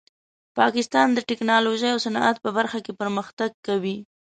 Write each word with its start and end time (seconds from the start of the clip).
پاکستان 0.59 1.07
د 1.13 1.19
ټیکنالوژۍ 1.29 1.89
او 1.91 1.99
صنعت 2.05 2.35
په 2.41 2.49
برخه 2.57 2.79
کې 2.85 2.97
پرمختګ 3.01 3.51
کوي. 3.67 3.97